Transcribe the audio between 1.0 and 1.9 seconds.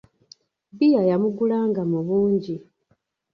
yamugulanga